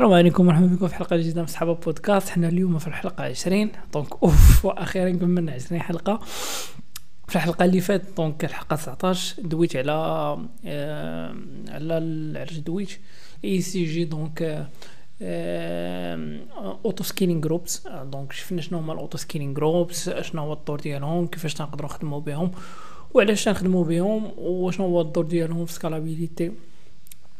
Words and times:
السلام 0.00 0.14
عليكم 0.14 0.46
ورحمة 0.48 0.66
بكم 0.66 0.88
في 0.88 0.94
حلقة 0.94 1.16
جديدة 1.16 1.40
من 1.40 1.46
صحابة 1.46 1.74
بودكاست 1.74 2.28
حنا 2.28 2.48
اليوم 2.48 2.78
في 2.78 2.86
الحلقة 2.86 3.24
عشرين. 3.24 3.72
donc 3.94 4.22
ouf 4.22 4.64
وأخيرا 4.64 5.10
كملنا 5.10 5.52
عشرين 5.52 5.82
حلقة. 5.82 6.20
في 7.28 7.36
الحلقة 7.36 7.64
اللي 7.64 7.80
فاتت 7.80 8.16
donc 8.16 8.44
الحلقة 8.44 8.76
19 8.76 9.42
دويت 9.42 9.76
على 9.76 9.92
آه 10.66 11.34
على 11.68 11.94
على 12.38 12.60
دويت؟ 12.66 12.90
ASG 13.44 14.04
donc 14.04 14.68
auto 16.84 17.04
scaling 17.04 17.40
groups 17.40 17.88
donc 18.04 18.32
شفنا 18.32 18.60
شنو 18.60 18.78
هما 18.78 18.92
ال 18.92 18.97
auto 18.97 19.18
scaling 19.18 19.54
groups 19.54 20.10
شنو 20.10 20.42
هو 20.42 20.52
الدور 20.52 20.80
ديالهم 20.80 21.26
كيفاش 21.26 21.60
نقدروا 21.62 21.90
نخدموا 21.90 22.20
بهم 22.20 22.50
وعلاش 23.14 23.48
نخدموا 23.48 23.84
بهم 23.84 24.30
وشنو 24.38 24.86
هو 24.86 25.00
الدور 25.00 25.24
ديالهم 25.24 25.66
في 25.66 25.72
scalability 25.72 26.52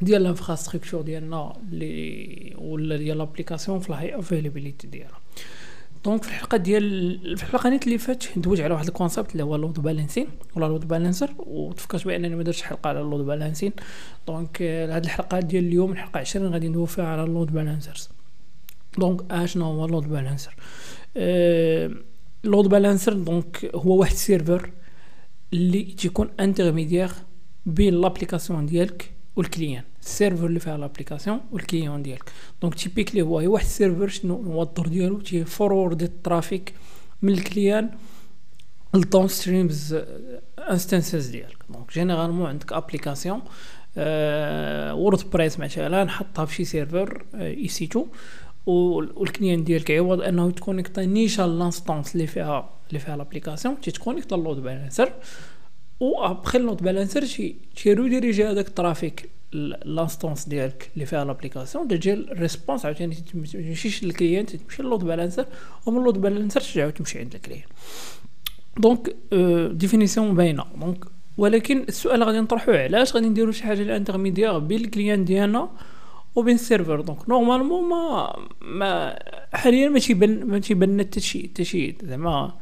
ديال 0.02 0.22
ال 0.22 0.28
infrastructure 0.28 1.02
ديالنا 1.02 1.52
لي 1.70 2.54
ولا 2.58 2.96
ديال 2.96 3.18
l'application 3.18 3.78
في 3.80 3.90
ال 3.90 4.18
high 4.18 4.35
availability 4.35 4.86
ديالها. 4.86 5.18
donc 6.04 6.22
في 6.22 6.28
الحلقة 6.28 6.56
ديال 6.56 7.36
في 7.36 7.42
الحلقة 7.42 7.80
اللي 7.86 7.98
فات 7.98 8.24
دويت 8.36 8.60
على 8.60 8.74
واحد 8.74 8.86
ال 8.86 8.92
concept 8.92 9.32
اللي 9.32 9.42
هو 9.42 9.56
ال 9.56 9.61
load 9.61 9.80
balancing 9.80 10.26
ولا 10.56 10.66
load 10.66 10.88
balancer 10.88 11.30
وتفكرت 11.38 12.06
بأنني 12.06 12.36
ما 12.36 12.42
درتش 12.42 12.62
حلقة 12.62 12.88
على 12.88 13.00
ال 13.00 13.06
load 13.06 13.26
balancing 13.26 13.72
donc 14.26 14.62
هاد 14.62 15.04
الحلقة 15.04 15.40
ديال 15.40 15.64
اليوم 15.64 15.92
الحلقة 15.92 16.20
20 16.20 16.52
غادي 16.52 16.68
ندوي 16.68 16.86
فيها 16.86 17.04
على 17.06 17.22
ال 17.24 17.30
load 17.30 17.52
balancers 17.52 18.08
donc 18.98 19.32
اشنو 19.32 19.64
هو 19.64 19.84
ال 19.84 19.89
load 19.89 20.08
balancer 20.08 20.54
ال 21.16 21.47
load 21.47 22.68
balancer 22.68 23.12
donc 23.12 23.70
هو 23.74 23.96
واحد 23.96 24.12
ال 24.12 24.20
serveur 24.20 24.70
اللي 25.52 25.82
تيكون 25.82 26.28
intermédiaire 26.40 27.10
بين 27.66 27.94
l'application 27.94 28.66
ديالك 28.66 29.10
وال 29.36 29.48
client 29.48 29.82
ال 30.02 30.08
serveur 30.08 30.46
اللي 30.46 30.60
فيها 30.60 30.76
l'application 30.76 31.40
وال 31.52 31.65
client 31.65 32.02
ديالك 32.02 32.32
donc 32.62 32.74
typically 32.74 33.22
هو 33.22 33.52
واحد 33.52 33.64
ال 33.64 33.70
serveur 33.70 34.08
شنو 34.08 34.42
هو 34.42 34.62
الدور 34.62 34.88
ديالو 34.88 35.20
تي 35.20 35.44
forward 35.44 36.02
ال 36.02 36.11
traffic 36.11 36.74
من 37.22 37.32
ال 37.32 37.39
client 37.39 37.77
لل 37.77 37.90
downstreams 38.94 39.96
instances 40.58 41.26
ديالك 41.26 41.56
donc 41.70 41.92
généralement 41.92 42.46
عندك 42.46 42.72
application 42.72 43.42
وورد 43.96 45.30
بريس 45.32 45.58
مثلا 45.58 46.10
حطها 46.10 46.44
في 46.44 46.54
شي 46.54 46.64
serveur 46.64 47.24
EC2 47.34 48.06
وال 48.66 48.91
client 48.91 49.64
ديالك 49.64 49.90
عوض 49.90 50.20
انه 50.20 50.48
يت 50.48 50.60
connecta 50.60 51.04
نيشان 51.04 51.58
l'instance 51.58 52.14
اللي 52.14 52.26
فيها 52.26 52.70
اللي 52.88 52.98
فيها 52.98 53.16
l'application 53.16 53.80
تيت 53.80 53.96
connecta 53.96 54.36
ال 54.36 54.42
load 54.42 54.62
balancer 54.62 55.12
و 56.00 56.24
après 56.24 56.58
ال 56.58 56.63
load 56.63 56.82
balancer 56.82 57.26
تي 57.26 57.56
تي 57.76 57.90
redirigé 57.90 58.44
هذاك 58.46 58.68
ال 58.68 58.76
traffic 58.76 59.30
ل 59.52 59.61
l'instance 59.61 60.48
ديالك 60.48 60.90
اللي 60.94 61.06
فيها 61.06 61.24
لابليكاسيون 61.24 61.88
تجي 61.88 62.12
ال 62.12 62.21
response 62.21 62.86
عاوتاني 62.86 63.14
تمشيش 63.14 64.04
لل 64.04 64.17
client 64.17 64.56
تمشي 64.56 64.82
لل 64.82 64.90
load 64.90 65.04
balancer 65.04 65.46
ومن 65.86 65.98
ال 65.98 66.03
load 66.03 66.20
balancer 66.20 66.60
ترجع 66.60 66.90
تمشي 66.90 67.18
عند 67.18 67.34
ال 67.34 67.39
client 67.39 67.66
donc 68.78 69.16
définition 69.72 70.34
باينه 70.34 70.64
donc 70.80 71.04
ولكن 71.38 71.84
السؤال 71.88 72.22
غادي 72.22 72.40
نطرحوه 72.40 72.78
علاش 72.78 73.14
غادي 73.14 73.28
نديرو 73.28 73.52
شي 73.52 73.64
حاجة 73.64 73.82
ال 73.82 73.88
intermédiaire 73.88 74.58
بين 74.58 74.84
ال 74.84 74.90
client 74.90 75.24
ديالنا 75.24 75.70
وبين 76.34 76.54
ال 76.54 76.60
serveur 76.60 77.00
donc 77.00 77.28
normalement 77.28 77.88
ما 77.88 78.36
ما 78.60 79.18
حاليا 79.52 79.88
ما 79.88 79.98
تيبان 79.98 80.44
ما 80.44 80.58
تيبان 80.58 81.00
حتى 81.00 81.20
شي 81.20 81.48
حتى 81.48 81.64
شي 81.64 81.94
زعما 82.02 82.54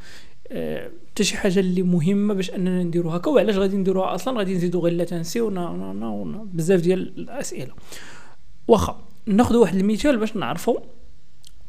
حتى 1.19 1.25
شي 1.25 1.37
حاجة 1.37 1.61
اللي 1.61 1.83
مهمة 1.83 2.35
باش 2.35 2.51
أننا 2.51 2.83
نديرو 2.83 3.11
هكا 3.11 3.31
وعلاش 3.31 3.57
غادي 3.57 3.77
نديروها 3.77 4.15
أصلا؟ 4.15 4.39
غادي 4.39 4.55
نزيدو 4.55 4.81
غير 4.81 4.93
latency 4.93 5.41
ونا 5.41 6.47
بزاف 6.53 6.81
ديال 6.81 7.19
الأسئلة. 7.19 7.73
واخا 8.69 9.01
ناخذ 9.27 9.57
واحد 9.57 9.77
المثال 9.77 10.17
باش 10.17 10.37
نعرفوا 10.37 10.79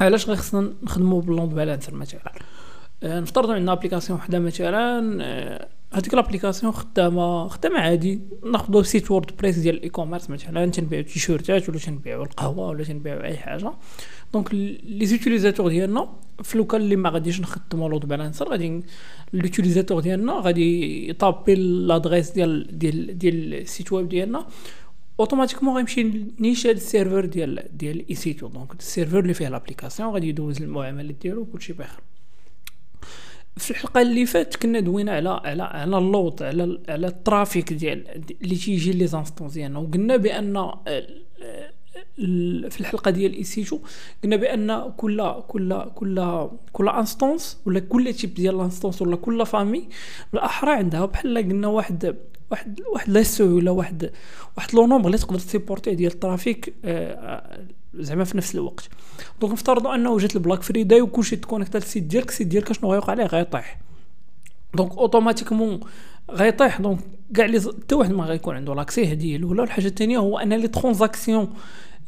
علاش 0.01 0.27
غير 0.27 0.35
خصنا 0.35 0.73
نخدموا 0.83 1.21
بال 1.21 1.30
load 1.30 1.49
balancer 1.49 1.93
مثلا. 1.93 2.31
آه، 3.03 3.19
نفترضوا 3.19 3.53
عندنا 3.53 3.71
application 3.71 4.19
وحدة 4.19 4.39
مثلا 4.39 5.17
آه، 5.23 5.67
هذيك 5.93 6.13
l'application 6.13 6.73
خدامة 6.73 7.47
خدامة 7.47 7.79
عادي. 7.79 8.21
ناخذوا 8.43 8.83
site 8.83 9.11
وورد 9.11 9.31
بريس 9.39 9.57
ديال 9.57 9.75
ال 9.75 9.89
e-commerce 9.89 10.29
مثلا 10.29 10.65
تنبيعو 10.65 11.03
تيشيرتات 11.03 11.69
ولا 11.69 11.77
تنبيعو 11.77 12.23
القهوة 12.23 12.67
ولا 12.67 12.83
تنبيعو 12.83 13.21
أي 13.21 13.37
حاجة. 13.37 13.71
donc 14.33 14.53
les 14.53 15.05
utilisateurs 15.05 15.69
ديالنا 15.69 16.09
في 16.43 16.57
le 16.57 16.67
cas 16.67 16.81
اللي 16.81 16.95
ما 16.95 17.09
غاديش 17.09 17.41
نخدموا 17.41 17.89
load 17.89 18.05
balancer 18.05 18.49
غادي 18.49 18.83
l'utilisateur 19.33 20.01
ديالنا 20.01 20.33
غادي 20.33 21.09
ي 21.09 21.17
taper 21.17 21.55
l'adresse 21.55 22.31
ديال 22.31 22.79
ديال 22.79 23.17
ديال 23.17 23.53
ال 23.53 23.61
site 23.61 23.91
web 23.91 24.09
ديالنا 24.09 24.47
automatiquement 25.19 25.75
غيمشي 25.75 26.11
نيشان 26.39 26.71
ال 26.71 26.78
serveur 26.78 27.25
ديال 27.25 27.63
ديال 27.77 28.09
EC2 28.09 28.33
donc 28.33 28.73
ال 28.79 28.84
serveur 28.84 29.19
اللي 29.19 29.33
فيه 29.33 29.47
l'application 29.49 30.13
غادي 30.13 30.29
يدوز 30.29 30.61
المعاملات 30.61 31.15
ديالو 31.21 31.41
وكلشي 31.41 31.73
بخير 31.73 31.99
في 33.57 33.71
الحلقة 33.71 34.01
اللي 34.01 34.25
فات 34.25 34.55
كنا 34.55 34.79
دوينا 34.79 35.11
على 35.11 35.29
على 35.29 35.63
على 35.63 35.97
ال 35.97 36.06
load 36.06 36.41
على 36.41 36.79
على 36.89 37.07
ال 37.07 37.15
traffic 37.15 37.73
ديال 37.73 38.07
اللي 38.41 38.55
تيجي 38.55 38.91
les 38.91 39.07
instances 39.07 39.53
ديالنا 39.53 39.79
وقلنا 39.79 40.15
بأن 40.17 40.71
في 42.69 42.79
الحلقة 42.79 43.11
ديال 43.11 43.33
EC2 43.33 43.79
قلنا 44.23 44.35
بأن 44.35 44.93
كل 44.97 45.33
كل 45.47 45.85
كل 45.95 46.47
كل 46.73 46.89
instance 46.89 47.57
ولا 47.65 47.79
كل 47.79 48.13
type 48.13 48.33
ديال 48.33 48.55
ال 48.55 48.60
instance 48.60 49.01
ولا 49.01 49.15
كل 49.15 49.45
famille 49.45 49.89
بالاحرى 50.33 50.71
عندها. 50.71 51.05
بحال 51.05 51.37
قلنا 51.37 51.67
واحد 51.67 52.15
واحد 52.51 52.81
واحد 52.93 53.09
لاسو 53.09 53.57
ولا 53.57 53.71
واحد 53.71 54.11
واحد 54.57 54.75
le 54.75 54.87
nombre 54.87 55.07
اللي 55.07 55.17
تقدر 55.17 55.39
تيبورتي 55.39 55.95
ديال 55.95 56.11
ال 56.11 56.20
trafic 56.20 56.73
آه، 56.85 57.65
زعما 57.93 58.23
في 58.23 58.37
نفس 58.37 58.55
الوقت. 58.55 58.89
donc 59.41 59.53
نفترضوا 59.53 59.95
أنه 59.95 60.17
جات 60.17 60.35
ال 60.35 60.39
Black 60.39 60.61
Friday 60.61 61.01
وكلشي 61.01 61.35
تكونيكتا 61.35 61.77
لل 61.77 61.86
site 61.86 62.03
ديالك 62.03 62.29
ال 62.29 62.33
site 62.33 62.47
ديالك 62.47 62.73
شنو 62.73 62.91
غيوقع 62.91 63.11
عليه؟ 63.11 63.25
غيطيح. 63.25 63.79
donc 64.75 64.91
automatiquement 64.91 65.79
غيطيح. 66.31 66.81
donc 66.81 66.99
كاع 67.35 67.45
لي 67.45 67.61
حتى 67.61 67.95
واحد 67.95 68.11
ما 68.11 68.23
غيكون 68.23 68.55
عنده 68.55 68.75
l'accès 68.75 69.11
هذه 69.11 69.35
الأولى. 69.35 69.61
والحاجة 69.61 69.87
الثانية 69.87 70.17
هو 70.17 70.39
أن 70.39 70.53
les 70.53 70.67
transactions 70.67 71.53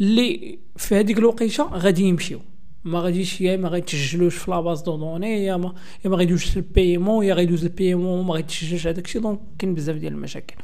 اللي 0.01 0.59
في 0.77 0.95
هذيك 0.95 1.17
الوقيته 1.17 1.63
غادي 1.63 2.03
يمشيو 2.03 2.39
ما 2.83 2.99
غاديش 2.99 3.41
يا 3.41 3.57
ما 3.57 3.69
غيتسجلوش 3.69 4.35
في 4.35 4.51
la 4.51 4.61
base 4.61 4.81
de 4.81 4.97
données 4.97 5.45
يا 5.45 5.57
ما 5.57 5.73
يا 6.05 6.09
ما 6.09 6.15
غيدوزش 6.15 6.57
ال 6.57 6.65
paiement 6.65 7.25
يا 7.25 7.33
غيدوز 7.33 7.63
ال 7.63 7.70
paiement 7.70 8.25
ما 8.25 8.33
غيتسجلش 8.33 8.87
هذاك 8.87 9.05
الشيء 9.05 9.21
donc 9.21 9.39
كاين 9.59 9.75
بزاف 9.75 9.95
ديال 9.95 10.13
المشاكل 10.13 10.55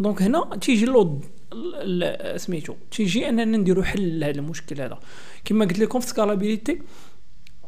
donc 0.00 0.22
هنا 0.22 0.56
تيجي 0.60 0.86
load 0.86 1.24
سميتو 2.36 2.74
تيجي 2.90 3.28
اننا 3.28 3.56
نديرو 3.56 3.82
حل 3.82 4.20
لهذا 4.20 4.38
المشكل 4.38 4.80
هذا 4.80 4.98
كما 5.44 5.64
قلت 5.64 5.78
لكم 5.78 6.00
في 6.00 6.06
scalability 6.06 6.78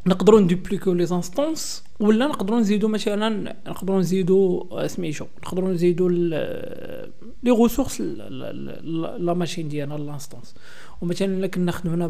نقدروا 0.07 0.41
ندوبليكيو 0.41 0.93
les 0.93 1.07
instances 1.07 1.85
ولا 2.01 2.27
نقدروا 2.27 2.61
نزيدو 2.61 2.89
مثلا 2.89 3.57
نقدروا 3.67 4.01
نزيدو 4.01 4.69
سميتو 4.87 5.27
نقدروا 5.43 5.73
نزيدو 5.73 6.09
les 6.09 7.51
ressources 7.51 8.01
la 8.01 9.35
machine 9.35 9.69
ديالنا 9.69 9.95
l'instance 9.95 10.55
ومثلا 11.03 11.47
كنا 11.47 11.73
خدمنا 11.73 12.07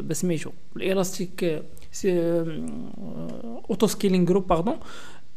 بسميتو 0.00 0.50
ال 0.76 0.87
elastic 0.87 1.62
auto 3.70 3.86
scaling 3.86 4.26
group 4.26 4.46
pardon. 4.46 4.76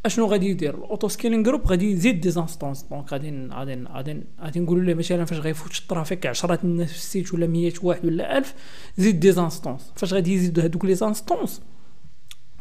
أشنو 0.05 0.25
غادي 0.25 0.49
يدير؟ 0.49 0.75
ال 0.75 0.81
auto 0.81 1.07
scaling 1.07 1.43
group 1.43 1.67
غادي 1.67 1.91
يزيد 1.91 2.21
des 2.21 2.31
instances 2.31 2.83
donc 2.83 3.13
غادي 3.13 3.47
غادي 3.47 3.83
غادي 3.83 4.23
غادي 4.41 4.59
نقولوا 4.59 4.83
له 4.83 4.93
مثلا 4.93 5.25
فاش 5.25 5.39
غيفوت 5.39 5.79
ال 5.79 5.86
trafic 5.86 6.25
10 6.25 6.59
الناس 6.63 6.89
في 6.89 6.95
ال 6.95 7.03
site 7.03 7.33
ولا 7.33 7.47
100 7.47 7.73
واحد 7.83 8.05
ولا 8.05 8.37
1000 8.37 8.53
زيد 8.97 9.19
des 9.19 9.31
instances 9.31 9.91
فاش 9.95 10.13
غادي 10.13 10.33
يزيد 10.33 10.59
هذوك 10.59 10.85
les 10.85 10.95
instances 10.95 11.61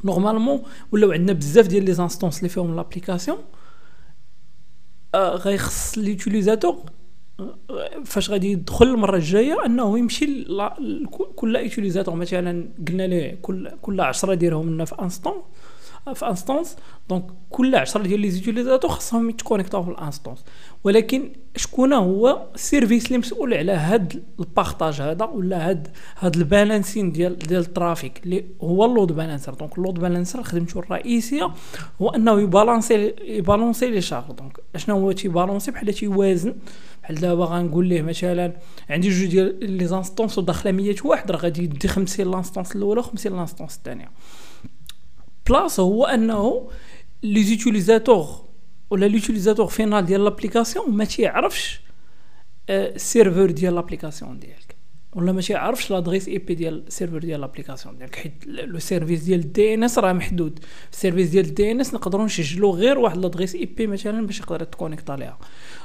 normalement 0.05 0.63
ولاو 0.93 1.13
عندنا 1.13 1.33
بزاف 1.33 1.67
ديال 1.67 1.85
les 1.85 1.93
instances 1.93 2.39
اللي 2.39 2.49
فيهم 2.49 2.77
l'application 2.77 3.39
آه 5.15 5.37
غيخص 5.37 5.99
l'utilisateur 5.99 6.77
فاش 8.05 8.31
غادي 8.31 8.53
يدخل 8.53 8.87
المرة 8.87 9.17
الجاية 9.17 9.67
أنه 9.67 9.99
يمشي 9.99 10.45
كل 11.37 11.57
utilisateur 11.57 12.15
مثلا 12.15 12.69
قلنا 12.89 13.07
ليه 13.07 13.39
كل 13.43 13.71
كل 13.83 14.01
10 14.01 14.35
ديرهم 14.35 14.71
لنا 14.71 14.85
في 14.85 14.95
instance 15.03 15.43
في 16.15 16.29
instance 16.29 16.77
donc 17.09 17.25
كل 17.51 17.75
10 17.75 18.03
ديال 18.03 18.21
les 18.21 18.31
utilisateurs 18.31 18.91
خاصهم 18.91 19.31
يتكونيكتاو 19.31 19.83
في 19.83 19.91
ال 19.91 19.97
instance 19.97 20.45
ولكن 20.85 21.33
شكون 21.57 21.93
هو 21.93 22.47
ال 22.55 22.61
service 22.61 23.07
اللي 23.07 23.19
مسؤول 23.19 23.55
على 23.55 23.73
هاد 23.73 24.23
ال 24.41 24.48
partage 24.48 25.01
هذا 25.01 25.25
ولا 25.25 25.69
هاد 25.69 25.89
هاد 26.19 26.37
ال 26.37 26.44
balancing 26.44 27.13
ديال 27.13 27.39
ديال 27.39 27.61
ال 27.61 27.69
trafic 27.69 28.21
اللي 28.25 28.45
هو 28.63 28.85
ال 28.85 28.90
load 28.90 29.13
balancer 29.13 29.55
donc 29.55 29.79
ال 29.79 29.82
load 29.82 29.95
balancer 29.95 30.43
خدمته 30.43 30.81
الرئيسية 30.81 31.51
هو 32.03 32.09
أنه 32.09 32.41
يبالانسي 32.41 33.15
يبالونسي 33.25 33.91
les 33.91 34.01
charges 34.01 34.25
donc 34.27 34.61
أشنو 34.75 34.99
هو 34.99 35.13
تيبالونسي 35.13 35.71
بحال 35.71 35.95
تيوازن 35.95 36.55
بحال 37.03 37.17
دابا 37.17 37.45
غنقول 37.45 37.87
ليه 37.87 38.03
مثلا 38.03 38.57
عندي 38.91 39.09
جوج 39.09 39.31
ديال 39.31 39.71
les 39.71 39.87
instances 39.87 40.39
وداخله 40.39 40.73
100 40.73 40.95
واحد 41.05 41.31
راه 41.31 41.39
غادي 41.39 41.63
يدي 41.63 41.89
50 41.89 42.31
ل 42.31 42.35
l'instance 42.35 42.77
الأولى 42.77 43.03
و50 43.03 43.27
ل 43.27 43.31
l'instance 43.31 43.77
الثانية. 43.77 44.11
plus 45.49 45.81
هو 45.81 46.05
أنه 46.05 46.71
les 47.23 47.45
utilisateurs 47.45 48.45
ولا 48.91 49.07
l'utilisateur 49.07 49.67
final 49.67 50.07
ديال 50.07 50.25
l'application 50.25 50.91
ما 50.91 51.05
تيعرفش 51.05 51.81
ال 52.71 52.81
serveur 52.81 53.51
ديال 53.51 53.75
l'application 53.75 54.39
ديالك 54.39 54.70
ولا 55.13 55.33
ماشي 55.33 55.55
عارفش 55.55 55.91
l'adresse 55.91 56.29
IP 56.29 56.55
ديال 56.55 56.87
ال 56.87 56.91
serveur 56.91 57.19
ديال 57.19 57.41
l'application. 57.41 57.99
ديالك 57.99 58.17
حيت 58.17 58.33
le 58.47 58.79
service 58.79 59.23
ديال 59.23 59.41
ال 59.41 59.75
DNS 59.75 59.99
راه 59.99 60.13
محدود. 60.13 60.59
ال 60.93 60.97
service 60.97 61.29
ديال 61.29 61.47
ال 61.47 61.71
DNS 61.71 61.95
نقدروا 61.95 62.25
نسجلوا 62.25 62.73
غير 62.73 62.99
واحد 62.99 63.17
l'adresse 63.17 63.55
IP 63.55 63.87
مثلا 63.87 64.27
باش 64.27 64.41
يقدر 64.41 64.65
تكونيكت 64.65 65.11
عليها. 65.11 65.39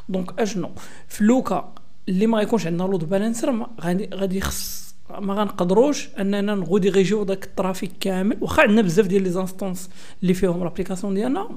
donc 0.09 0.39
أشنو؟ 0.39 0.71
في 1.07 1.23
le 1.23 1.43
cas 1.43 1.73
اللي 2.09 2.27
ما 2.27 2.41
يكونش 2.41 2.67
عندنا 2.67 2.83
load 2.87 3.09
balancer 3.09 3.67
غادي 3.81 4.09
غادي 4.13 4.41
خص 4.41 4.84
ما 5.09 5.33
غنقدروش 5.33 6.09
اننا 6.19 6.55
نروديريجيو 6.55 7.23
داك 7.23 7.43
ال 7.43 7.50
trafic 7.50 7.91
كامل 7.99 8.37
واخا 8.41 8.61
عندنا 8.61 8.81
بزاف 8.81 9.07
ديال 9.07 9.23
les 9.23 9.29
instances 9.29 9.89
اللي 10.21 10.33
فيهم 10.33 10.63
l'application 10.63 11.13
ديالنا 11.13 11.49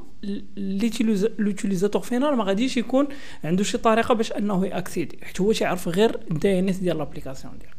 l'utilisateur 1.39 2.03
final 2.03 2.37
ما 2.37 2.45
غاديش 2.45 2.77
يكون 2.77 3.09
عنده 3.45 3.65
شي 3.65 3.79
طريقة 3.79 4.15
باش 4.15 4.33
انه 4.33 4.67
ياكسيدي 4.67 5.19
حيت 5.23 5.41
هو 5.41 5.53
تيعرف 5.53 5.89
غير 5.89 6.21
ال 6.31 6.59
DNS 6.59 6.77
ديال 6.77 6.99
l'application 6.99 7.59
ديالو. 7.59 7.78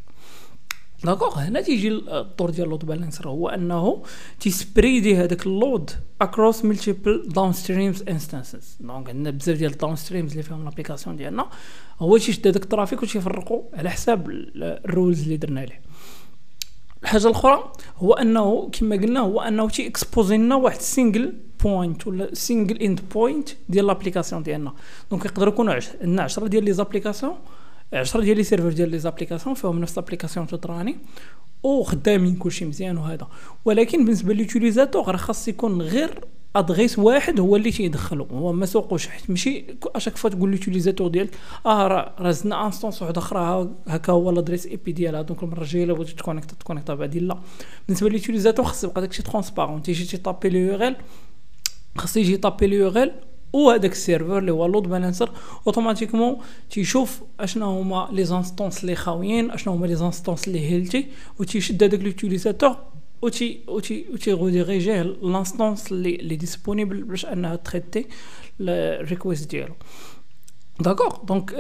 d'accord 1.04 1.40
هنا 1.40 1.62
تيجي 1.62 1.88
الدور 1.88 2.50
ديال 2.50 2.66
ال 2.66 2.70
load 2.70 2.86
balancer 2.86 3.30
هو 3.30 3.50
أنه 3.50 4.04
تيسبريدي 4.40 5.16
هذاك 5.16 5.46
ال 5.46 5.92
load 6.22 6.66
across 6.66 7.24
multiple 7.28 7.54
downstream 7.54 8.04
instances 8.10 8.78
donc 8.80 9.10
عندنا 9.10 9.30
بزاف 9.30 9.58
ديال 9.58 9.72
ال 9.72 9.96
downstreams 9.96 10.32
اللي 10.32 10.44
فيهم 10.44 10.64
l'application 10.64 11.16
ديالنا. 11.16 11.50
هو 12.00 12.18
تيشد 12.18 12.48
هذاك 12.48 12.64
ال 12.64 12.70
trafic 12.70 13.04
وتيفرقو 13.04 13.64
على 13.74 13.90
حساب 13.90 14.30
ال 14.30 14.45
rules 14.45 15.22
اللي 15.24 15.38
درنا 15.38 15.60
ليه 15.60 15.82
الحاجة 17.04 17.28
الأخرى 17.28 17.72
هو 17.98 18.14
أنه 18.14 18.70
كما 18.72 18.96
قلنا 18.96 19.20
هو 19.20 19.42
أنه 19.42 19.70
تي 19.70 19.88
اكسبوزي 19.88 20.38
لنا 20.38 20.56
واحد 20.56 20.82
single 20.82 21.34
point 21.64 22.08
ولا 22.08 22.36
single 22.36 22.78
endpoint 22.78 23.50
ديال 23.70 23.88
l'application 23.88 24.44
ديالنا. 24.44 24.74
donc 25.12 25.26
يقدر 25.26 25.48
يكونوا 25.48 25.74
عندنا 26.02 26.24
10 26.24 26.48
ديال 26.48 26.64
les 26.64 26.74
applications 26.74 27.36
10 27.94 28.22
ديال 28.22 28.38
les 28.38 28.44
serveurs 28.44 28.72
ديال 28.72 28.90
les 28.90 29.00
applications 29.00 29.56
فيهم 29.56 29.80
نفس 29.80 29.98
l'application 29.98 30.48
تطورني 30.48 30.98
وخدامين 31.64 32.36
كلشي 32.36 32.66
مزيان 32.66 32.98
وهذا. 32.98 33.28
ولكن 33.66 34.06
بالنسبة 34.06 34.34
ل 34.34 34.39
l'utilisateur 34.39 35.08
راه 35.08 35.18
خاص 35.18 35.48
يكون 35.48 35.82
غير 35.82 36.22
adresse 36.56 37.00
واحد 37.00 37.40
هو 37.40 37.56
اللي 37.56 37.72
تيدخلو. 37.72 38.24
هو 38.32 38.54
ما 38.54 38.66
سوقوش 38.66 39.08
حيت 39.08 39.30
ماشي 39.30 39.66
à 39.96 39.99
chaque 39.99 40.18
fois 40.18 40.30
تقول 40.30 40.50
ل 40.50 40.54
l'utilisateur 40.54 41.08
ديالك 41.08 41.36
آه 41.66 41.88
راه 42.20 42.32
زدنا 42.32 42.66
instance 42.66 43.02
واحد 43.02 43.18
أخرى 43.18 43.70
هكا 43.88 44.14
هو 44.14 44.32
l'adresse 44.32 44.66
IP 44.66 44.92
ديالها 44.92 45.22
donc 45.22 45.44
المره 45.44 45.62
الجايه 45.62 45.84
الا 45.84 45.94
بغيتي 45.94 46.16
تكونيكت 46.16 46.52
تكونيكت 46.52 46.92
بعدين 46.92 47.28
لا 47.28 47.38
بالنسبة 47.88 48.10
ل 48.10 48.14
l'utilisateur 48.14 48.66
خاص 48.66 48.84
يبقى 48.84 49.02
داكشي 49.02 49.24
transparent 49.24 49.82
تيجي 49.82 50.06
تيطابي 50.06 50.50
l'URL 50.50 50.96
خاص 51.98 52.18
يجي 52.18 52.34
يطابي 52.34 52.68
l'URL 52.68 53.12
وهذاك 53.54 53.92
ال 53.92 53.98
serveur 53.98 54.38
اللي 54.38 54.52
هو 54.52 54.66
load 54.66 54.84
balancer 54.84 55.32
automatiquement 55.68 56.38
تيشوف 56.70 57.22
اشنا 57.40 57.66
هما 57.66 58.10
les 58.12 58.24
instances 58.24 58.82
اللي 58.82 58.96
خاويين 58.96 59.52
اشنا 59.52 59.74
هما 59.74 59.86
les 59.86 59.96
instances 59.96 60.48
اللي 60.48 60.60
healthy 60.70 61.08
وتيشد 61.40 61.84
هذاك 61.84 62.00
l'utilisateur 62.00 62.76
وتي 63.22 63.60
وتي 63.68 64.06
وتي 64.14 64.34
روديريجيه 64.34 65.02
ل 65.02 65.10
l'instance 65.10 65.92
اللي 65.92 66.16
اللي 66.16 66.36
disponible 66.36 67.04
باش 67.04 67.26
انها 67.26 67.56
تريتي 67.56 68.06
ال 68.62 68.73
request 68.73 69.50
ديالو 69.52 69.74
d'accord 70.80 71.24
donc 71.24 71.56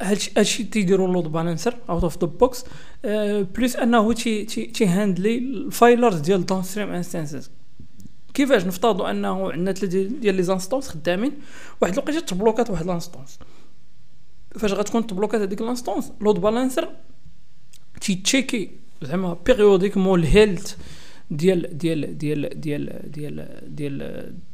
هادشي 0.00 0.64
تيديرو 0.64 1.12
load 1.12 1.32
balancer 1.32 1.76
out 1.90 2.02
of 2.02 2.18
the 2.18 2.26
box 2.26 2.64
plus 3.54 3.76
انه 3.76 4.12
تي 4.12 4.44
تي 4.44 4.66
تي 4.66 4.86
هاندلي 4.86 5.38
ال 5.38 5.47
failures 5.47 6.20
ديال 6.20 6.46
downstream 6.46 6.90
instances 6.90 7.50
كيفاش 8.34 8.64
نفترضوا 8.64 9.10
انه 9.10 9.52
عندنا 9.52 9.72
ثلاثة 9.72 10.02
ديال 10.02 10.34
les 10.34 10.42
instances 10.42 10.88
خدامين؟ 10.88 11.32
واحد 11.80 11.92
الوقيته 11.92 12.20
تبلوكات 12.20 12.70
واحد 12.70 12.86
l'instance. 12.86 13.38
فاش 14.58 14.72
غتكون 14.72 15.06
تبلوكات 15.06 15.40
هذيك 15.40 15.62
l'instance 15.62 16.12
load 16.20 16.40
balancer 16.40 16.88
تيتشيكي 18.00 18.70
زعما 19.02 19.36
périodiquement 19.46 20.20
ال 20.20 20.28
health 20.28 20.76
ديال 21.30 21.78
ديال 21.78 22.18
ديال 22.18 22.60
ديال 22.60 23.10
ديال 23.10 23.60
ديال 23.66 23.98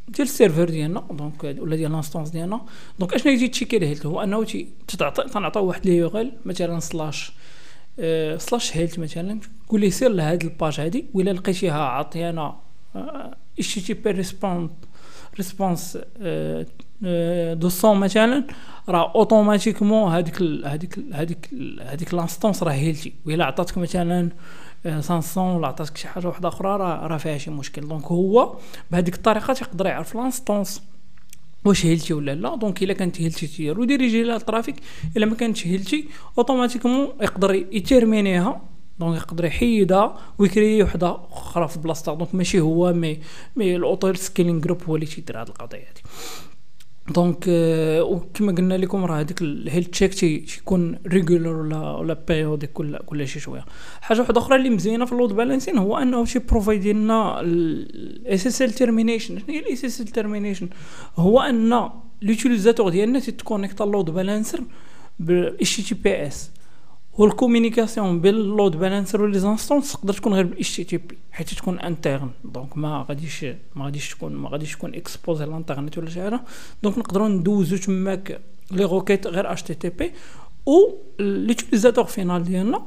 ديال 0.09 0.27
ال 0.29 0.34
serveur 0.34 0.71
ديالنا 0.71 1.01
donc 1.11 1.45
ولا 1.45 1.77
ديال 1.77 1.93
l'instance 1.93 2.31
ديالنا. 2.31 2.61
donc 2.99 3.15
اشنو 3.15 3.33
يجي 3.33 3.49
تشيكي 3.49 3.77
ال 3.77 3.81
health 3.81 4.07
هو 4.07 4.23
انه 4.23 4.47
تتعطي 4.89 5.23
تنعطيو 5.23 5.65
واحد 5.65 5.87
لي 5.87 5.97
يوغل 5.97 6.33
مثلا 6.45 6.81
slash 6.81 7.33
slash 8.37 8.77
health 8.77 8.99
مثلا 8.99 9.41
تقول 9.67 9.81
لي 9.81 9.91
سير 9.91 10.11
لهاد 10.11 10.43
ال 10.43 10.50
page 10.50 10.81
هادي 10.81 11.07
ولا 11.15 11.31
لقيتيها 11.31 11.83
عطيانا 11.83 12.57
HTTP 12.95 14.11
response 14.11 14.71
response 15.37 15.99
deux 17.53 17.69
cents 17.69 17.97
مثلا 17.97 18.45
راه 18.89 19.13
automatiquement 19.15 20.13
هذيك 20.13 20.43
هذيك 20.43 20.99
هذيك 21.13 21.51
هذيك 21.83 22.15
l'instance 22.15 22.63
راه 22.63 22.73
healthy 22.73 23.13
ولا 23.27 23.45
عطاتك 23.45 23.79
مثلا 23.79 24.31
500 25.01 25.57
ولا 25.57 25.67
عطاتك 25.69 25.97
شي 25.97 26.09
حاجة 26.09 26.27
واحدة 26.27 26.49
أخرى 26.49 26.77
راه 26.77 27.07
راه 27.07 27.17
فيها 27.17 27.39
شي 27.39 27.51
مشكل 27.51 27.89
donc 27.89 28.05
هو 28.05 28.57
بهذيك 28.91 29.15
الطريقة 29.15 29.55
تيقدر 29.55 29.87
يعرف 29.87 30.15
l'instance 30.15 30.83
واش 31.65 31.87
healthy 31.87 32.15
ولا 32.15 32.35
لا 32.35 32.57
donc 32.57 32.83
الا 32.83 32.93
كانت 32.93 33.21
healthy 33.21 33.47
تيدير 33.47 33.81
روديريجي 33.81 34.23
لها 34.23 34.37
ال 34.37 34.42
trafic 34.42 34.77
الا 35.17 35.27
ما 35.27 35.35
كانتش 35.35 35.67
healthy 35.67 36.09
automatiquement 36.39 37.09
يقدر 37.21 37.55
يتيرمينيها 37.55 38.61
donc 39.01 39.17
يقدر 39.17 39.45
يحيدها 39.45 40.19
ويكري 40.39 40.83
وحده 40.83 41.17
أخرى 41.31 41.69
في 41.69 41.79
بلاصتها. 41.79 42.15
donc 42.15 42.35
ماشي 42.35 42.61
هو 42.61 42.93
mais 42.93 43.19
mais 43.57 43.77
ال 43.77 43.84
auto 43.84 44.15
scaling 44.15 44.61
group 44.61 44.83
هو 44.85 44.95
اللي 44.97 45.07
تيدير 45.07 45.41
هاد 45.41 45.49
القضية 45.49 45.79
هادي. 45.79 46.03
donc 47.15 47.45
وكما 48.01 48.53
قلنا 48.53 48.75
لكم 48.75 49.05
راه 49.05 49.21
هذيك 49.21 49.43
ال 49.43 49.49
health 49.49 49.89
check 49.89 50.15
تيكون 50.15 50.99
régulière 51.07 51.57
ولا 51.57 51.91
ولا 51.91 52.15
périodique 52.29 52.73
كل 52.73 52.99
كل 52.99 53.29
شي 53.29 53.41
شوية. 53.41 53.65
حاجة 54.01 54.21
واحدة 54.21 54.41
أخرى 54.41 54.57
اللي 54.57 54.71
مزيانة 54.71 55.05
في 55.05 55.13
ال 55.13 55.17
load 55.17 55.33
balancing 55.33 55.79
هو 55.79 55.97
أنه 55.97 56.25
تي 56.25 56.39
بروفايدي 56.39 56.93
لنا 56.93 57.41
ال 57.41 58.73
SSL 58.73 58.87
termination 58.87 59.39
شنو 59.39 59.47
هي 59.49 59.59
ال 59.59 60.07
SSL 60.07 60.20
termination 60.20 60.69
هو 61.17 61.41
أن 61.41 61.91
l'utilisateur 62.23 62.91
ديالنا 62.91 63.19
تيتكونيكت 63.19 63.81
ال 63.81 63.87
load 63.87 64.11
balancer 64.11 64.61
ب 65.19 65.31
HTTPS 65.31 66.51
وال 67.19 67.32
communication 67.32 68.21
بين 68.21 68.35
ال 68.35 68.43
load 68.43 68.77
balancer 68.77 69.39
و 69.39 69.43
les 69.43 69.55
instances 69.55 69.93
تقدر 69.93 70.13
تكون 70.13 70.35
غير 70.35 70.45
بال 70.45 70.77
HTTP 70.77 71.19
حيت 71.33 71.55
تكون 71.55 71.79
interne 71.79 72.31
donc 72.45 72.77
ما 72.77 73.07
غاديش 73.09 73.45
ما 73.77 73.85
غاديش 73.85 74.11
تكون 74.11 74.33
ما 74.33 74.49
غاديش 74.49 74.73
تكون 74.73 74.95
exposée 74.95 75.45
للانترنت 75.45 75.99
ولا 75.99 76.11
شي 76.11 76.23
حاجة. 76.23 76.41
donc 76.83 76.99
نقدروا 76.99 77.29
ندوزو 77.29 77.77
تماك 77.77 78.41
les 78.71 78.85
requêtes 78.85 79.27
غير 79.27 79.53
HTTP 79.53 80.13
و 80.67 80.95
l'utilisateur 81.19 82.05
final 82.05 82.45
ديالنا 82.45 82.87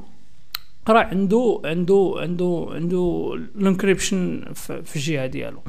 راه 0.88 1.02
عنده 1.02 1.60
عنده 1.64 2.14
عنده 2.16 2.66
عنده 2.70 3.32
ال 3.34 3.44
encryption 3.44 4.44
في 4.84 4.96
الجهة 4.96 5.26
ديالو. 5.26 5.62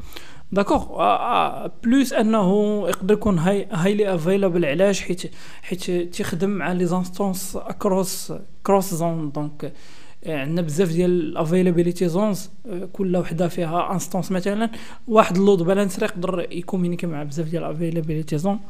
d'accord 0.54 1.68
plus 1.84 2.12
أنه 2.12 2.82
يقدر 2.88 3.14
يكون 3.14 3.38
high 3.38 3.68
highly 3.70 4.14
available 4.14 4.64
علاش؟ 4.64 5.00
حيت 5.00 5.30
حيت 5.62 5.90
تيخدم 5.90 6.50
مع 6.50 6.72
les 6.72 6.86
instances 6.86 7.56
across 7.56 8.32
cross 8.66 8.94
zone 8.94 9.32
donc 9.32 9.72
عندنا 10.26 10.62
بزاف 10.62 10.88
ديال 10.88 11.10
ال 11.10 11.17
availability 11.17 12.08
zones 12.08 12.50
كل 12.92 13.16
وحدة 13.16 13.48
فيها 13.48 13.92
instance 13.92 14.32
مثلا. 14.32 14.70
واحد 15.08 15.36
ال 15.36 15.41
load 15.41 15.62
balancer 15.62 16.02
يقدر 16.02 16.46
يكومينيكي 16.50 17.06
مع 17.06 17.22
بزاف 17.22 17.48
ديال 17.48 17.64
ال 17.64 17.70
availability 17.70 18.38
zone 18.38 18.60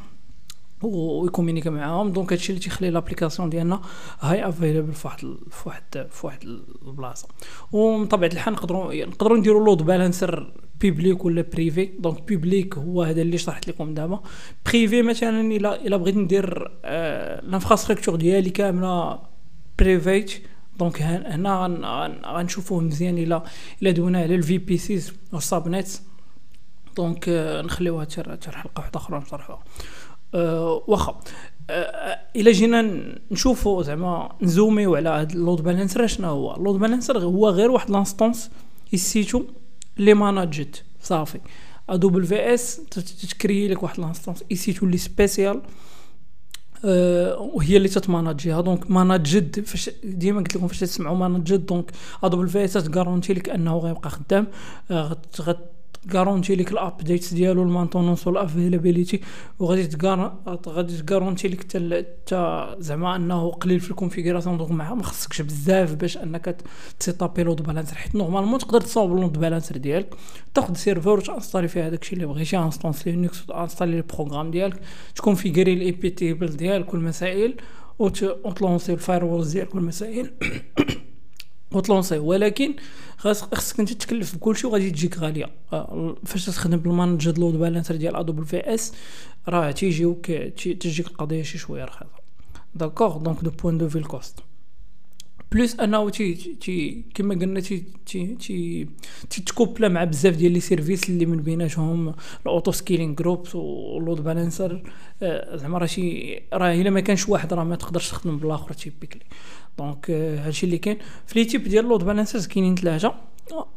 ويكومينيكي 0.81 1.69
معاهم. 1.69 2.11
donc 2.11 2.33
هادشي 2.33 2.49
اللي 2.49 2.63
تيخلي 2.63 2.89
l'application 2.89 3.49
ديالنا 3.49 3.81
high 4.19 4.49
available 4.49 4.93
في 4.93 5.07
واحد 5.07 5.19
في 5.51 5.69
واحد 5.69 6.07
في 6.11 6.25
واحد 6.25 6.43
البلاصة. 6.87 7.27
ومن 7.71 8.05
طبيعة 8.05 8.31
الحال 8.31 8.53
نقدروا 8.53 9.05
نقدروا 9.05 9.37
نديروا 9.37 9.65
load 9.65 9.81
balancer 9.81 10.51
public 10.81 11.25
ولا 11.25 11.41
privé 11.53 11.85
donc 11.99 12.23
public 12.23 12.77
هو 12.77 13.03
هذا 13.03 13.21
اللي 13.21 13.37
شرحت 13.37 13.67
لكم 13.67 13.93
دابا. 13.93 14.19
privé 14.65 15.01
مثلا 15.01 15.41
الا 15.41 15.85
إلا 15.87 15.97
بغيت 15.97 16.15
ندير 16.15 16.71
آه 16.85 17.41
l'infrastructure 17.41 18.15
ديالي 18.15 18.49
كاملة 18.49 19.19
private 19.79 20.31
donc 20.79 21.01
هنا 21.01 22.21
غنشوفوه 22.25 22.81
مزيان 22.81 23.17
الا 23.17 23.43
إلا 23.81 23.91
دوينا 23.91 24.19
على 24.19 24.35
ال 24.35 24.57
VPCs 24.57 24.77
وال 24.77 25.13
subnet 25.33 25.99
donc 26.97 27.29
آه 27.29 27.61
نخليوها 27.61 28.03
حتى 28.03 28.51
حلقة 28.51 28.71
واحدة 28.77 28.99
أخرى 28.99 29.19
نشرحوها 29.19 29.63
أه 30.35 30.83
واخا. 30.87 31.19
أه 31.69 32.19
إلا 32.35 32.51
جينا 32.51 32.81
نشوفوا 33.31 33.83
زعما 33.83 34.35
نزوميو 34.41 34.95
على 34.95 35.09
هاد 35.09 35.31
ال 35.31 35.37
load 35.37 35.61
balancer 35.61 36.07
شنو 36.07 36.27
هو؟ 36.27 36.55
ال 36.55 36.60
load 36.60 36.79
balancer 36.79 37.19
هو 37.19 37.49
غير 37.49 37.71
واحد 37.71 37.89
l'instance 37.91 38.51
EC2 38.93 39.43
لي 39.97 40.13
managed 40.13 40.77
صافي. 41.01 41.39
AWS 41.89 42.81
تتكري 42.91 43.67
لك 43.67 43.83
واحد 43.83 43.99
l'instance 43.99 44.43
EC2 44.51 44.85
لي 44.85 44.97
spéciale 44.97 45.61
أه 46.85 47.37
وهي 47.37 47.77
اللي 47.77 47.87
تتماناجيها. 47.89 48.61
دونك 48.61 48.91
ماناجد 48.91 49.65
فاش 49.65 49.89
ديما 50.03 50.39
قلت 50.39 50.55
لكم 50.55 50.67
فاش 50.67 50.79
تسمعوا 50.79 51.17
managed 51.17 51.65
donc 51.65 51.91
ادوبل 52.23 52.47
في 52.47 52.65
إس 52.65 52.73
تغارونتي 52.73 53.33
لك 53.33 53.49
أنه 53.49 53.77
غيبقى 53.77 54.09
خدام 54.09 54.47
أه 54.91 55.17
تغارونتي 56.09 56.55
ليك 56.55 56.71
ال 56.71 56.79
updates 56.79 57.33
ديالو 57.33 57.63
ال 57.63 57.68
maintenance 57.68 58.27
وال 58.27 58.40
availability 58.40 59.21
وغادي 59.59 59.87
تغار 59.87 60.37
غادي 60.67 60.97
تغارونتي 60.97 61.47
ليك 61.47 61.61
حتى 62.25 62.75
زعما 62.79 63.15
أنه 63.15 63.51
قليل 63.51 63.79
في 63.79 63.91
ال 63.91 63.96
configuration 63.96 64.57
donc 64.57 64.71
ما 64.71 65.03
خصكش 65.03 65.41
بزاف 65.41 65.95
باش 65.95 66.17
أنك 66.17 66.57
تسيطابي 66.99 67.43
load 67.43 67.61
balancer 67.61 67.95
حيت 67.95 68.15
normalement 68.15 68.59
تقدر 68.59 68.81
تصاوب 68.81 69.19
load 69.19 69.39
balancer 69.39 69.77
ديالك 69.77 70.15
تاخذ 70.53 70.73
server 70.73 71.17
وتانستالي 71.17 71.67
فيه 71.67 71.87
هذاك 71.87 72.01
الشيء 72.01 72.13
اللي 72.13 72.25
بغيتي 72.25 72.57
instance 72.57 73.07
Linux 73.07 73.43
وتانستالي 73.43 73.97
ال 73.97 74.02
programme 74.02 74.51
ديالك 74.51 74.79
تكونفيغوري 75.15 75.73
ال 75.73 75.91
IP 75.91 76.09
table 76.09 76.47
ديالك 76.47 76.93
والمسائل 76.93 77.55
وتلونسي 77.99 78.93
ال 78.93 79.03
fire 79.03 79.43
ديالك 79.43 79.75
والمسائل. 79.75 80.31
وتلونسي. 81.75 82.17
ولكن 82.17 82.73
خاصك 83.17 83.79
أنت 83.79 83.93
تكلف 83.93 84.35
بكلشي 84.35 84.67
وغادي 84.67 84.91
تجيك 84.91 85.17
غالية. 85.19 85.49
آه، 85.73 86.15
فاش 86.25 86.45
تخدم 86.45 86.77
بال 86.77 86.90
managed 86.90 87.37
load 87.37 87.53
balancer 87.59 87.95
ديال 87.95 88.15
AWS 88.15 88.93
راه 89.47 89.71
تيجيوك 89.71 90.31
تجيك 90.81 91.07
القضية 91.07 91.43
شي 91.43 91.57
شوية 91.57 91.85
رخيصة. 91.85 92.25
d'accord 92.75 93.17
donc 93.17 93.43
du 93.43 93.49
point 93.49 93.77
de 93.77 93.89
vue 93.89 93.97
ال 93.97 94.05
cost 94.05 94.39
plus 95.51 95.79
أنه 95.79 96.09
تي 96.09 96.33
تي 96.33 97.05
كما 97.13 97.35
قلنا 97.35 97.59
تي 97.59 97.83
تي 98.05 98.35
تي 98.35 98.87
تيتكوبلا 99.29 99.89
مع 99.89 100.03
بزاف 100.03 100.35
ديال 100.35 100.51
les 100.51 100.59
services 100.59 101.09
اللي 101.09 101.25
من 101.25 101.37
بيناتهم 101.37 102.13
ال 102.41 102.47
auto 102.47 102.71
scaling 102.71 103.15
groups 103.15 103.55
وال 103.55 103.78
load 103.78 104.23
balancer. 104.23 104.83
زعما 105.53 105.77
راه 105.77 105.85
شي 105.85 106.35
راه 106.53 106.73
إلا 106.73 106.89
ما 106.89 106.99
كانش 106.99 107.29
واحد 107.29 107.53
راه 107.53 107.63
ما 107.63 107.75
تقدرش 107.75 108.09
تخدم 108.09 108.37
بالآخر 108.37 108.73
typiquement 108.73 109.23
donc 109.77 110.11
هادشي 110.11 110.65
اللي 110.65 110.77
كاين. 110.77 110.97
في 111.27 111.39
les 111.39 111.45
types 111.45 111.63
ديال 111.63 111.85
load 111.85 112.03
balancers 112.03 112.47
كاينين 112.47 112.75
ثلاثة 112.75 113.13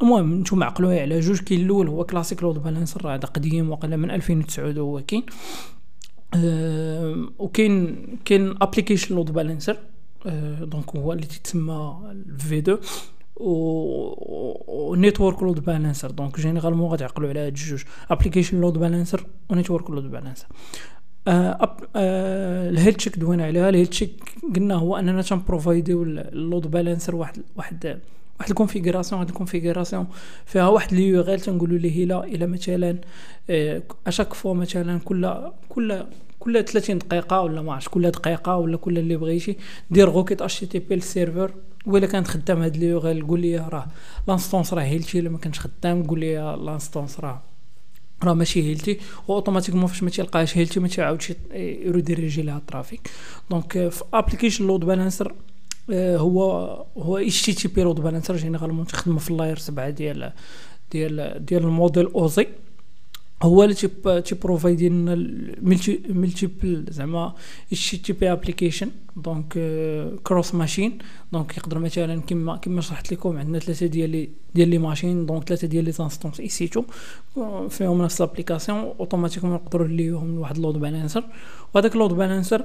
المهم 0.02 0.40
نتوما 0.40 0.66
عقلوها 0.66 1.00
على 1.00 1.20
جوج 1.20 1.40
كاين 1.40 1.60
الأول 1.60 1.88
هو 1.88 2.04
classic 2.04 2.42
load 2.42 2.62
balancer 2.62 3.14
هذا 3.14 3.28
قديم 3.28 3.70
وقيلا 3.70 3.96
من 3.96 4.10
2009 4.10 4.72
هو 4.82 5.02
كاين. 5.06 5.22
أه 6.34 7.28
وكاين 7.38 7.96
كاين 8.24 8.54
application 8.62 9.14
load 9.14 9.32
balancer 9.32 9.76
donc 10.60 10.96
هو 10.96 11.12
اللي 11.12 11.26
تسمى 11.26 11.98
V2 12.38 12.78
و 13.40 14.94
network 14.94 15.42
load 15.42 15.64
balancer 15.64 16.10
donc 16.10 16.40
généralement 16.40 16.90
غادي 16.90 17.02
يعقلوا 17.02 17.28
على 17.28 17.40
هاد 17.40 17.46
الجوج 17.46 17.82
application 18.10 18.60
load 18.60 18.78
balancer 18.78 19.26
و 19.50 19.54
network 19.54 19.90
load 19.90 20.10
balancer 20.10 20.46
ال 21.28 22.94
health 22.94 23.07
check 23.07 23.18
دوينا 23.18 23.44
عليها. 23.46 23.68
ال 23.68 23.86
health 23.86 24.00
check 24.00 24.10
قلنا 24.56 24.74
هو 24.74 24.96
أننا 24.96 25.22
تنبروفايديو 25.22 26.02
ال 26.02 26.16
load 26.16 26.70
balancer 26.70 27.14
واحد 27.16 27.42
واحد 27.56 27.98
واحد 28.38 28.48
ال 28.50 28.55
configuration 28.55 29.20
هاد 29.20 29.28
ال 29.28 29.34
configuration 29.34 30.06
فيها 30.46 30.68
واحد 30.68 30.94
لي 30.94 31.08
يو 31.08 31.22
تنقولوا 31.36 31.78
ليه 31.78 32.04
الا 32.04 32.24
إلا 32.24 32.46
مثلا 32.46 32.98
à 34.06 34.10
chaque 34.10 34.34
fois 34.34 34.54
مثلا 34.54 34.98
كل 35.04 35.50
كل 35.68 36.04
كل 36.40 36.64
30 36.64 36.98
دقيقة 36.98 37.40
ولا 37.40 37.62
ما 37.62 37.72
عرفتش 37.72 37.88
كل 37.88 38.10
دقيقة 38.10 38.56
ولا 38.56 38.76
كل 38.76 38.98
اللي 38.98 39.16
بغيتي 39.16 39.56
دير 39.90 40.08
requête 40.08 40.60
HTTP 40.60 40.94
لل 40.94 41.08
server 41.08 41.50
ولا 41.86 42.06
كانت 42.06 42.28
خدام 42.28 42.62
هاد 42.62 42.76
لي 42.76 42.94
غير 42.94 43.24
قول 43.24 43.40
لي 43.40 43.56
راه 43.56 43.86
l'instance 44.28 44.74
راه 44.74 44.82
healthy 44.82 45.18
إلا 45.18 45.30
ما 45.30 45.38
كانش 45.38 45.60
خدام 45.60 46.02
قول 46.02 46.20
لي 46.20 46.56
l'instance 46.64 47.20
راه. 47.20 47.47
راه 48.24 48.34
ماشي 48.34 48.62
healthy 48.62 48.98
automatiquement 49.28 49.86
فاش 49.86 50.02
ما 50.02 50.10
تلقاش 50.10 50.58
healthy 50.58 50.80
ما 50.80 50.88
تعاودش 50.88 51.32
يريديريجي 51.54 52.42
لها 52.42 52.56
ال 52.56 52.64
trafic 52.64 53.10
donc 53.50 53.88
في 53.88 54.04
application 54.14 54.66
load 54.66 54.80
balancer 54.80 55.34
هو 55.92 56.52
هو 56.98 57.18
HTTP 57.18 57.82
load 57.82 58.00
balancer 58.00 58.36
généralement 58.36 58.86
تخدم 58.86 59.18
في 59.18 59.30
ال 59.30 59.35
layer 59.35 59.58
7 59.58 59.90
ديال 59.90 60.32
ديال 60.92 61.44
ديال 61.46 61.62
ال 61.64 61.70
modèle 61.70 62.06
OSI 62.06 62.46
هو 63.42 63.62
اللي 63.64 63.74
تيب 63.74 64.22
تيبروفايدي 64.24 64.88
لنا 64.88 65.14
multi 65.62 66.02
multiple 66.08 66.84
زعما 66.90 67.34
HTTP 67.72 67.90
application 67.90 68.90
donc 69.16 69.52
cross 70.24 70.54
machines 70.54 70.98
donc 71.32 71.56
يقدر 71.56 71.78
مثلا 71.78 72.20
كما 72.20 72.56
كما 72.56 72.80
شرحت 72.80 73.12
لكم 73.12 73.38
عندنا 73.38 73.58
ثلاثة 73.58 73.86
ديال 73.86 74.28
ديال 74.54 74.68
les 74.68 74.78
machines 74.78 75.26
donc 75.26 75.44
ثلاثة 75.44 75.66
ديال 75.66 75.84
les 75.84 75.92
instances 75.92 76.68
EC2 76.68 76.84
فيهم 77.68 78.02
نفس 78.02 78.20
l'application 78.20 78.78
automatiquement 78.78 79.54
نقدروا 79.54 79.86
نليوهم 79.86 80.34
لواحد 80.36 80.56
ال 80.56 80.60
load 80.60 80.74
balancer 80.74 81.24
وهذاك 81.74 81.92
ال 81.92 81.96
load 81.96 82.12
balancer 82.12 82.64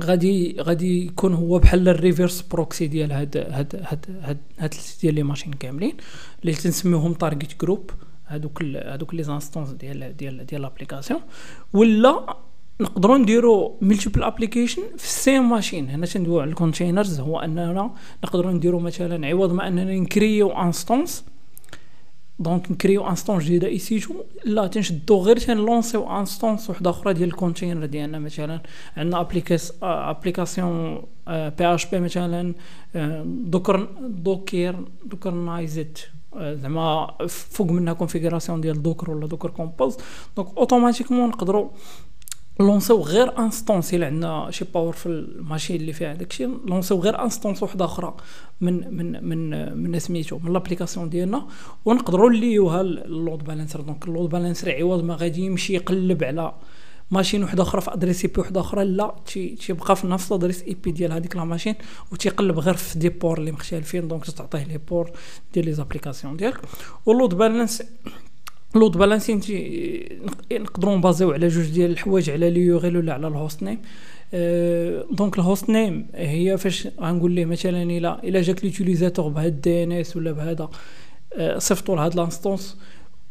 غادي 0.00 0.56
غادي 0.60 1.06
يكون 1.06 1.34
هو 1.34 1.58
بحال 1.58 1.88
ال 1.88 1.95
reverse 1.95 2.42
proxy 2.42 2.86
ديال 2.86 3.12
هاد 3.12 3.36
هاد 3.36 3.76
هاد 3.82 4.06
هاد 4.22 4.38
هاد 4.58 4.74
ديال 5.02 5.14
les 5.14 5.22
machines 5.22 5.52
كاملين 5.52 5.96
اللي 6.42 6.52
تنسميوهم 6.52 7.14
target 7.14 7.60
group 7.60 7.90
هادوك 8.34 8.62
هادوك 8.62 9.14
les 9.14 9.22
instances 9.22 9.70
ديال 9.70 10.16
ديال 10.16 10.46
ديال 10.46 10.62
l'application 10.62 11.20
ولا 11.72 12.36
نقدروا 12.80 13.18
نديروا 13.18 13.72
multiple 13.80 14.22
application 14.22 14.82
في 14.96 15.04
ال 15.04 15.13
same 15.13 15.50
machine 15.50 15.90
هنا 15.90 16.06
تندويو 16.06 16.40
على 16.40 16.50
ال 16.50 16.56
containers 16.56 17.20
هو 17.20 17.38
أننا 17.38 17.90
نقدروا 18.24 18.52
نديروا 18.52 18.80
مثلا 18.80 19.26
عوض 19.26 19.52
ما 19.52 19.68
اننا 19.68 19.84
نكريو 19.84 20.50
instance 20.50 21.24
donc 22.38 22.70
نكريو 22.70 23.08
instance 23.08 23.44
جديدة 23.44 23.68
EC2 23.68 24.14
لا 24.44 24.66
تنشدو 24.66 25.22
غير 25.22 25.36
تنلونسيو 25.36 26.18
instance 26.18 26.70
وحدة 26.70 26.90
أخرى 26.90 27.12
ديال 27.14 27.28
ال 27.28 27.34
container 27.34 27.86
ديالنا. 27.86 28.18
مثلا 28.18 28.62
عندنا 28.96 29.20
applica 29.20 29.72
application 29.82 31.02
PHP 31.28 32.00
مثلا 32.00 32.54
Docker 33.24 33.88
Docker 34.00 34.76
dockerized 35.06 36.10
زعما 36.40 37.16
فوق 37.28 37.70
منها 37.70 37.92
configuration 37.92 38.60
ديال 38.60 38.82
Docker 38.82 39.10
ولا 39.10 39.26
Docker 39.26 39.50
Compose 39.50 39.96
donc 40.36 40.48
automatiquement 40.56 41.28
نقدروا 41.28 41.68
لونسيو 42.60 43.00
غير 43.00 43.38
instance 43.38 43.94
إلا 43.94 44.06
عندنا 44.06 44.50
شي 44.50 44.64
power 44.74 44.92
في 44.92 45.06
ال 45.06 45.15
machine 45.15 45.76
اللي 45.76 45.92
فيها 45.92 46.14
داكشي 46.14 46.48
لونسيو 46.66 46.98
غير 46.98 47.22
instance 47.22 47.62
وحدة 47.62 47.84
أخرى 47.84 48.14
من 48.60 48.94
من 48.96 49.24
من 49.28 49.72
من 49.78 49.98
سميتو 49.98 50.38
من 50.38 50.52
l'application 50.52 51.08
ديالنا 51.08 51.46
ونقدروا 51.84 52.30
نليوها 52.30 52.80
ال 52.80 52.93
load 52.93 53.44
balancer 53.44 53.80
donc 53.80 54.04
ال 54.04 54.09
load 54.09 54.30
balancer 54.30 54.72
عوض 54.72 55.04
ما 55.04 55.14
غادي 55.14 55.40
يمشي 55.40 55.74
يقلب 55.74 56.24
على 56.24 56.54
machine 57.10 57.44
وحده 57.44 57.62
أخرى 57.62 57.80
في 57.80 57.92
adresse 57.94 58.24
IP 58.24 58.40
وحده 58.40 58.60
أخرى 58.60 58.84
لا 58.84 59.14
تيبقى 59.66 59.96
في 59.96 60.06
نفس 60.06 60.32
ال 60.32 60.62
adresse 60.62 60.76
IP 60.84 60.90
ديال 60.90 61.12
هذيك 61.12 61.36
la 61.36 61.44
machine 61.44 61.74
وتيقلب 62.12 62.58
غير 62.58 62.74
في 62.74 62.98
des 62.98 63.08
ports 63.08 63.38
اللي 63.38 63.52
مختلفين 63.52 64.08
donc 64.08 64.24
تعطيه 64.24 64.62
les 64.64 64.78
ports 64.78 65.10
ديال 65.54 65.64
les 65.64 65.72
applications 65.72 66.36
ديالك. 66.36 66.60
وال 67.06 67.15
load 67.15 67.34
balance 67.34 67.82
load 68.74 68.96
balancing 68.98 69.40
نقدروا 70.52 70.96
نبازيو 70.96 71.32
على 71.32 71.48
جوج 71.48 71.66
ديال 71.70 71.90
الحوايج 71.90 72.30
على 72.30 72.48
ال 72.48 72.60
URL 72.60 72.96
ولا 72.96 73.12
على 73.12 73.28
ال 73.28 73.62
hostname. 73.62 73.78
أه 74.34 75.04
donc 75.10 75.38
ال 75.38 75.70
hostname 75.70 76.06
هي 76.14 76.58
فاش 76.58 76.88
غنقول 77.00 77.32
ليه 77.32 77.44
مثلا 77.44 77.82
الا 77.82 78.24
الا 78.24 78.42
جاك 78.42 78.64
l'utilisateur 78.64 79.28
بهذا 79.28 79.48
ال 79.48 79.84
DNS 79.84 80.16
ولا 80.16 80.32
بهذا 80.32 80.68
أه 81.36 81.58
صيفطوا 81.58 81.96
لهاد 81.96 82.14
l'instance. 82.14 82.76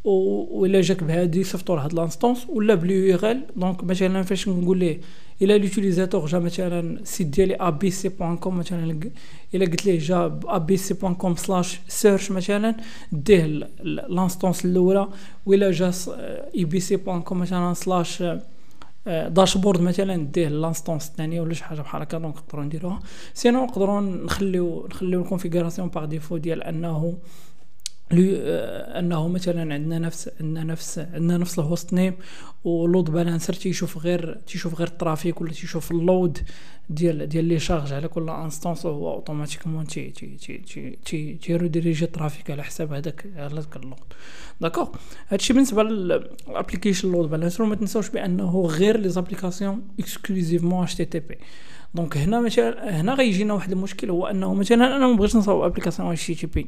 ولا 0.03 0.81
جاك 0.81 1.03
بهادي 1.03 1.43
صيفطوا 1.43 1.75
لهاد 1.75 1.93
l'instance 1.93 2.50
ولا 2.50 2.75
ب 2.75 3.10
les 3.10 3.17
URL. 3.17 3.43
donc 3.55 3.84
مثلا 3.84 4.24
فاش 4.24 4.48
نقول 4.48 4.77
ليه 4.77 5.00
إلا 5.41 5.58
l'utilisateur 5.58 6.25
جا 6.25 6.39
مثلا 6.39 7.00
site 7.03 7.27
ديالي 7.27 7.55
com 8.39 8.58
مثلا 8.58 8.98
إلا 9.53 9.65
قلت 9.65 9.86
ليه 9.86 10.00
جا 10.00 10.39
com 11.13 11.36
slash 11.36 11.79
search 11.88 12.31
مثلا 12.31 12.75
ديه 13.12 13.46
l'instance 13.84 14.65
الأولى 14.65 15.08
ولا 15.46 15.72
جا 15.72 15.91
com 17.25 17.39
مثلا 17.39 17.74
slash 17.74 18.24
dashboard 19.08 19.81
مثلا 19.81 20.15
ديه 20.15 20.48
l'instance 20.48 21.08
الثانية 21.08 21.41
ولا 21.41 21.53
شي 21.53 21.63
حاجة 21.63 21.81
بحال 21.81 22.01
هكا. 22.01 22.17
donc 22.17 22.36
نقدروا 22.36 22.63
نديروها. 22.65 23.00
sinon 23.34 23.63
نقدروا 23.65 24.01
نخليو 24.01 24.88
نخليو 24.91 25.22
ال 25.22 25.26
configuration 25.26 25.88
par 25.88 26.05
défaut 26.05 26.38
ديال 26.38 26.63
أنه 26.63 26.88
آه، 26.88 27.13
أنه 28.13 29.27
مثلا 29.27 29.74
عندنا 29.74 30.00
نفس 30.00 30.30
عندنا 30.39 30.63
نفس 30.63 31.00
عندنا 31.00 31.38
نفس 31.38 31.60
ال 31.60 31.93
hostname 31.93 32.13
و 32.63 32.73
load 32.73 33.12
balancer 33.12 33.53
تيشوف 33.53 33.98
غير 33.98 34.38
تيشوف 34.48 34.75
غير 34.75 34.88
ال 34.88 34.94
traffic 34.94 35.41
ولا 35.41 35.51
تيشوف 35.51 35.91
ال 35.91 36.01
load 36.01 36.38
ديال 36.89 37.30
ديال 37.30 37.46
les 37.46 37.60
charges 37.60 37.93
على 37.94 38.08
كل 38.08 38.30
instance 38.29 38.86
وهو 38.86 39.13
automatiquement 39.13 39.88
تي 39.88 40.10
تي 40.10 40.27
تي 40.38 40.58
تي 40.58 40.98
تي 41.06 41.34
تي 41.34 41.48
redirige 41.48 42.05
ال 42.05 42.11
traffic 42.11 42.51
على 42.51 42.63
حساب 42.63 42.94
هذاك 42.94 43.25
على 43.36 43.53
هذاك 43.53 43.75
ال 43.75 43.79
load. 43.79 43.98
d'accord 44.62 44.89
هادشي 45.30 45.53
بالنسبة 45.53 45.84
لل 45.84 46.03
application 46.03 47.12
load 47.12 47.29
balancer 47.29 47.63
وما 47.63 47.75
تنساوش 47.75 48.10
بأنه 48.10 48.62
غير 48.62 48.98
les 48.98 49.10
applications 49.10 49.81
exclusivement 50.00 50.96
HTTP 50.96 51.38
donc 51.96 52.17
هنا 52.18 52.41
مثلا 52.41 53.01
هنا 53.01 53.13
غيجينا 53.13 53.53
واحد 53.53 53.72
المشكل 53.72 54.10
هو 54.10 54.27
أنه 54.27 54.53
مثلا 54.53 54.96
أنا 54.96 55.08
ما 55.08 55.13
بغيتش 55.13 55.36
نصاوب 55.36 55.63
application 55.63 56.12
HTTP 56.12 56.67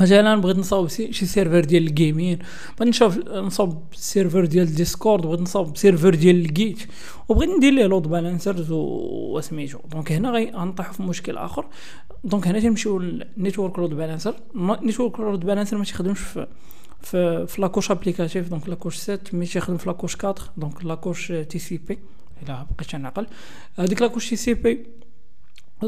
مثلا 0.00 0.40
بغيت 0.40 0.58
نصاوب 0.58 0.88
شي 0.88 1.26
server 1.26 1.60
ديال 1.60 1.86
ال 1.86 1.93
gaming 1.93 2.38
بغيت 2.78 2.88
نشوف 2.88 3.18
نصاوب 3.28 3.84
server 3.92 4.44
ديال 4.44 4.74
Discord 4.74 5.22
بغيت 5.22 5.40
نصاوب 5.40 5.76
server 5.76 6.14
ديال 6.14 6.36
ال 6.36 6.47
Git 6.47 6.78
وبغيت 7.28 7.50
ندير 7.50 7.72
ليه 7.72 7.86
load 7.86 8.02
balancers 8.02 8.68
وسميتو 8.70 9.78
donc 9.92 10.12
هنا 10.12 10.30
غنطيحو 10.30 10.92
في 10.92 11.02
مشكل 11.02 11.36
اخر 11.36 11.66
donc 12.24 12.46
هنا 12.46 12.60
تنمشيو 12.60 12.98
لل 12.98 13.16
network 13.16 13.78
load 13.78 13.90
balancer 13.90 14.34
network 14.56 15.20
load 15.20 15.46
balancer 15.46 15.78
ما 15.78 15.84
تيخدمش 15.84 16.18
في 16.18 16.46
في 17.02 17.46
في 17.46 17.60
la 17.60 17.67
couche 17.67 17.90
applicative 17.90 18.48
donc 18.48 18.68
la 18.68 18.75
couche 18.75 18.96
7 18.96 19.20
mais 19.32 19.46
تيخدم 19.46 19.76
في 19.76 19.86
la 19.86 19.93
couche 19.93 20.16
4 20.24 20.34
donc 20.56 20.84
la 20.84 20.96
couche 20.96 21.32
TCP 21.48 21.98
الا 22.42 22.66
بقيت 22.76 22.94
نعقل 22.94 23.26
هذيك 23.78 24.02
la 24.02 24.09
couche 24.09 24.30
TCP 24.30 24.86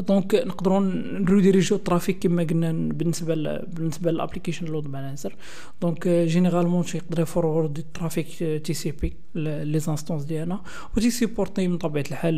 donc 0.01 0.35
نقدروا 0.35 0.79
ن 0.79 0.90
redirige 0.90 1.77
يو 1.77 1.85
ال 1.85 1.90
traffic 1.90 2.19
كما 2.19 2.43
قلنا 2.43 2.71
بالنسبة 2.71 3.35
ل... 3.35 3.65
بالنسبة 3.73 4.11
لل 4.11 4.19
application 4.19 4.65
load 4.65 4.83
balancer 4.83 5.35
donc 5.81 6.07
généralement 6.07 6.85
تيقدر 6.85 7.21
ي 7.21 7.77
forward 7.77 8.27
ال 8.63 8.73
traffic 8.73 8.91
TCP 8.91 9.15
les 9.35 9.79
instances 9.79 10.23
ديالنا. 10.23 10.61
و 10.97 10.99
تي 10.99 11.11
supporte 11.11 11.67
من 11.67 11.77
طبيعة 11.77 12.05
الحال 12.11 12.35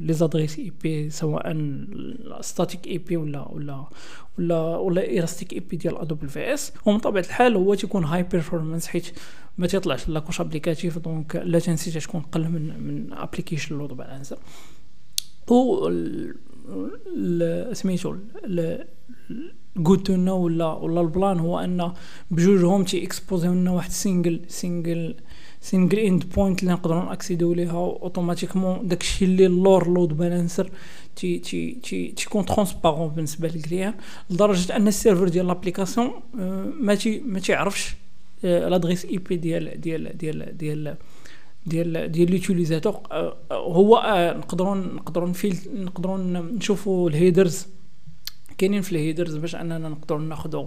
les 0.00 0.12
adresses 0.12 0.58
IP 0.58 1.10
سواء 1.10 1.56
static 2.40 2.86
IP 2.86 3.16
ولا 3.16 3.48
ولا 3.48 3.84
ولا 4.38 4.76
ولا 4.76 5.02
elastic 5.02 5.52
IP 5.52 5.76
ديال 5.76 5.98
AWS 5.98 6.72
ومن 6.86 6.98
طبيعة 6.98 7.24
الحال 7.24 7.56
هو 7.56 7.74
تيكون 7.74 8.04
high 8.04 8.22
performance 8.22 8.86
حيت 8.86 9.06
ما 9.58 9.66
تيطلعش 9.66 10.08
la 10.08 10.40
couche 10.40 10.98
applicative 10.98 11.36
donc 11.36 11.58
latency 11.58 12.00
تكون 12.00 12.20
قل 12.20 12.48
من 12.48 12.80
من 12.80 13.12
application 13.12 13.78
load 13.78 13.92
balancer 13.92 14.38
و 15.50 15.88
سميتو 17.72 18.14
قلتو 19.84 20.14
لنا 20.14 20.32
ولا 20.32 20.72
ولا 20.72 21.00
ال 21.00 21.08
plan 21.08 21.38
هو 21.38 21.58
أن 21.60 21.92
بجوجهم 22.30 22.84
تي 22.84 23.04
expose 23.04 23.40
يو 23.40 23.52
لنا 23.52 23.70
واحد 23.70 23.90
single 23.90 24.40
single 24.48 25.14
single 25.60 25.98
endpoint 25.98 26.60
اللي 26.60 26.72
نقدروا 26.72 27.04
ن 27.04 27.09
accède 27.09 27.41
يو 27.41 27.52
ليها 27.52 27.72
automatiquement 27.72 28.88
داكشي 28.88 29.24
اللي 29.24 29.46
اللور 29.46 29.88
load 29.88 30.16
balancer 30.16 30.70
تي 31.16 31.38
تي 31.38 31.70
تي 31.82 32.08
تيكون 32.08 32.44
transparent 32.44 33.08
بالنسبة 33.08 33.48
لل 33.48 33.60
client 33.60 33.94
لدرجة 34.30 34.76
أن 34.76 34.88
ال 34.88 34.94
server 34.94 35.28
ديال 35.28 35.46
l'application 35.46 36.10
ما 36.80 36.94
تي 36.94 37.20
ما 37.20 37.38
تيعرفش 37.38 37.94
l'adresse 38.42 39.04
IP 39.04 39.36
ديال 39.36 39.80
ديال 39.80 40.18
ديال 40.18 40.56
ديال 40.56 40.96
ديال 41.66 42.12
ديال 42.12 42.30
l'utilisateur 42.30 43.00
هو 43.72 44.02
نقدروا 44.38 44.74
نقدروا 44.74 45.28
نفيل 45.28 45.58
نقدروا 45.74 46.18
نشوفوا 46.18 47.10
ال 47.10 47.16
headers. 47.16 47.66
كاينين 48.58 48.82
في 48.82 48.92
ال 48.92 48.98
headers 48.98 49.36
باش 49.36 49.54
أننا 49.54 49.88
نقدروا 49.88 50.20
ناخذوا 50.20 50.66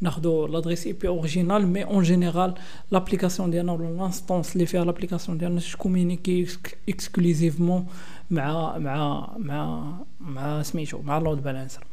ناخذوا 0.00 0.48
l'adresse 0.48 0.86
IP 0.86 1.08
originale 1.08 1.66
mais 1.66 1.84
en 1.84 2.02
général 2.02 2.54
l'application 2.90 3.50
ديالنا 3.50 3.72
ولا 3.72 3.96
l'instance 3.96 4.52
اللي 4.52 4.66
فيها 4.66 4.84
l'application 4.84 5.38
ديالنا 5.38 5.60
ت 5.60 5.68
communique 5.68 6.46
exclusivement 6.88 7.86
مع 8.30 8.78
مع 8.78 9.28
مع 9.38 9.94
مع 10.20 10.62
سميتو 10.62 11.02
مع 11.02 11.18
load 11.18 11.42
balancer 11.42 11.84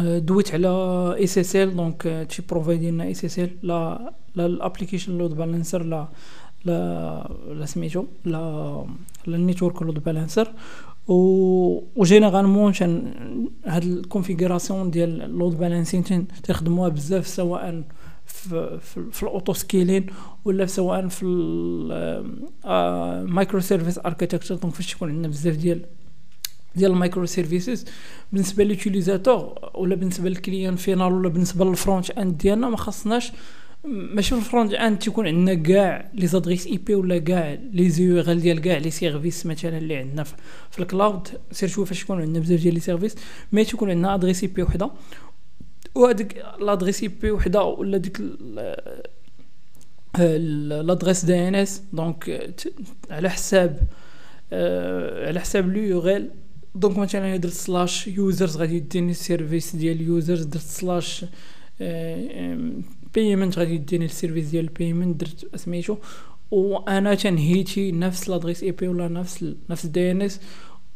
دويت 0.00 0.54
على 0.54 0.68
SSL 1.24 1.76
donc 1.76 2.26
تي 2.30 2.42
provide 2.50 2.85
ي 2.85 2.90
لنا 2.90 3.10
SSL 3.10 3.50
لا 3.62 4.12
لا 4.34 4.46
ال 4.46 4.52
application 4.52 5.18
load 5.18 5.36
balancer 5.36 5.82
لا 5.82 6.08
لا 6.66 7.30
لا 7.48 7.66
سميتو 7.66 8.04
لا 8.24 8.84
لا 9.26 9.36
ال 9.36 9.42
network 9.42 9.82
load 9.82 10.04
balancer 10.04 10.52
و 11.08 12.02
généralement 12.04 12.72
هاد 13.66 13.82
ال 13.82 13.90
configuration 13.90 14.90
ديال 14.90 15.22
ال 15.22 15.29
load 15.29 15.58
balancing 15.58 16.26
تخدموها 16.42 16.88
بزاف 16.88 17.26
سواء 17.26 17.82
في, 18.26 18.78
في, 18.80 19.04
في 19.12 19.22
ال 19.22 19.28
auto 19.28 19.52
scaling 19.52 20.06
ولا 20.44 20.66
سواء 20.66 21.08
في 21.08 21.26
ال 22.66 23.60
microservice 23.60 23.98
architecture 23.98 24.54
donc 24.54 24.74
فاش 24.74 24.94
تكون 24.94 25.10
عندنا 25.10 25.28
بزاف 25.28 25.56
ديال 25.56 25.86
ديال 26.76 26.90
ال 26.90 27.26
microservices 27.26 27.84
بالنسبة 28.32 28.64
ل 28.64 28.72
l'utilisateur 28.72 29.70
ولا 29.74 29.94
بالنسبة 29.94 30.28
لل 30.28 30.40
client 30.40 30.76
final 30.76 31.12
ولا 31.12 31.28
بالنسبة 31.28 31.64
لل 31.64 32.10
frontend 32.10 32.36
ديالنا 32.38 32.68
ما 32.68 32.76
خصناش 32.76 33.32
ماشي 33.86 34.34
في 34.34 34.40
ال 34.40 34.72
frontend 34.74 34.98
تيكون 34.98 35.26
عندنا 35.26 35.54
كاع 35.54 36.10
les 36.14 36.26
adresses 36.26 36.66
IP 36.66 36.94
ولا 36.94 37.18
كاع 37.18 37.58
les 37.72 38.20
URL 38.20 38.40
ديال 38.40 38.60
كاع 38.60 38.78
les 38.78 38.90
services 38.90 39.46
مثلا 39.46 39.78
اللي 39.78 39.96
عندنا 39.96 40.24
في 40.70 40.78
ال 40.78 40.85
cloud. 40.85 41.28
surtout 41.52 41.84
فاش 41.84 42.02
يكون 42.02 42.20
عندنا 42.20 42.38
بزاف 42.38 42.60
ديال 42.60 42.74
les 42.74 42.80
services. 42.80 43.16
mais 43.52 43.64
تيكون 43.64 43.90
عندنا 43.90 44.14
adresse 44.14 44.42
IP 44.42 44.62
وحدة. 44.62 44.90
وهاديك 45.94 46.44
l'adresse 46.60 47.02
IP 47.02 47.30
وحدة 47.30 47.62
ولا 47.62 47.98
ديك 47.98 48.22
l'adresse 50.18 51.24
DNS. 51.24 51.82
donc 51.92 52.54
على 53.10 53.30
حساب 53.30 53.78
على 55.26 55.40
حساب 55.40 55.76
l'URL 55.76 55.82
donc 55.82 56.98
مثلا 56.98 57.36
درت 57.36 57.52
slash 57.52 58.06
users 58.08 58.56
غادي 58.56 58.76
يديني 58.76 59.10
ال 59.10 59.18
service 59.18 59.76
ديال 59.76 60.00
ال 60.00 60.07
users 60.07 60.44
درت 60.44 60.62
slash 60.62 61.24
payment 63.14 63.58
غادي 63.58 63.74
يديني 63.74 64.04
ال 64.04 64.10
service 64.10 64.50
ديال 64.50 64.64
ال 64.64 64.71
payment 64.71 65.20
درت 65.20 65.56
سميتو. 65.56 65.96
وأنا 66.50 67.14
تن 67.14 67.40
hit 67.40 67.79
ي 67.79 67.92
نفس 67.92 68.28
l'adresse 68.28 68.62
IP 68.62 68.88
ولا 68.88 69.08
نفس 69.08 69.54
نفس 69.70 69.86
DNS 69.86 70.40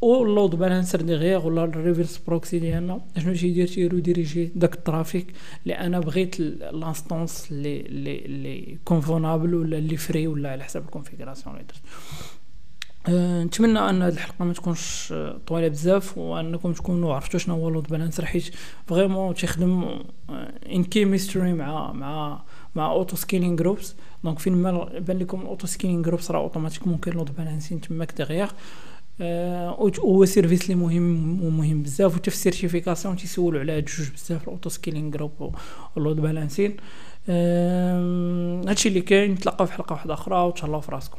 أو 0.03 0.23
ال 0.23 0.29
load 0.29 0.55
balancer 0.55 1.01
derrière 1.01 1.47
ولا 1.47 1.63
ال 1.63 1.70
reverse 1.70 2.17
proxy 2.17 2.59
ديالنا. 2.59 3.01
شنو 3.17 3.33
تيدير 3.33 3.67
تي 3.67 3.99
redirige 3.99 4.51
داك 4.55 4.73
ال 4.73 4.80
traffic 4.80 5.27
اللي 5.63 5.73
أنا 5.73 5.99
بغيت 5.99 6.39
l'instance 6.39 7.51
اللي 7.51 7.81
اللي 8.25 8.77
convenable 8.85 9.55
ولا 9.55 9.77
اللي 9.77 9.97
free 9.97 10.27
ولا 10.27 10.51
على 10.51 10.63
حسب 10.63 10.81
ال 10.81 10.86
configuration 10.86 11.55
اللي 11.55 11.67
درت. 11.67 11.81
نتمنى 13.09 13.79
أن 13.79 14.01
هذه 14.01 14.13
الحلقة 14.13 14.45
ما 14.45 14.53
تكونش 14.53 15.13
طويلة 15.47 15.67
بزاف 15.67 16.17
وأنكم 16.17 16.73
تكونوا 16.73 17.13
عرفتوا 17.13 17.39
شنو 17.39 17.55
هو 17.55 17.69
load 17.69 17.87
balancer 17.87 18.25
حيت 18.25 18.55
vraiment 18.87 19.33
تيخدم 19.33 19.99
en 20.71 20.83
chemistry 20.83 21.53
مع 21.53 21.91
مع 21.91 22.41
مع 22.75 22.91
auto 22.91 23.15
scaling 23.15 23.55
groups 23.55 23.95
donc 24.23 24.39
فين 24.39 24.53
ما 24.53 24.99
بان 24.99 25.19
لكم 25.19 25.41
ال 25.41 25.46
auto 25.46 25.67
scaling 25.67 26.03
groups 26.03 26.31
راه 26.31 26.39
automatiquement 26.39 26.97
كاين 26.97 27.15
load 27.15 27.35
balancing 27.35 27.81
تماك 27.81 28.13
derrière 28.17 28.49
أه 29.21 29.91
هو 29.99 30.25
service 30.25 30.63
اللي 30.63 30.75
مهم 30.75 31.43
ومهم 31.43 31.83
بزاف 31.83 32.13
وحتى 32.13 32.31
في 32.31 32.35
ال 32.37 32.43
certification 32.43 33.15
تيسولوا 33.15 33.59
على 33.59 33.71
هاد 33.77 33.85
جوج 33.85 34.09
بزاف 34.11 34.43
ال 34.43 34.48
auto 34.48 34.69
scaling 34.69 35.11
group 35.11 35.55
واللود 35.95 36.15
بالانسين 36.15 36.77
أه 37.29 38.61
هادشي 38.67 38.89
اللي 38.89 39.01
كاين 39.01 39.31
نتلاقاو 39.31 39.67
في 39.67 39.73
حلقة 39.73 39.93
واحدة 39.93 40.13
أخرى 40.13 40.35
وتهلاو 40.35 40.81
في 40.81 40.91
راسكم. 40.91 41.17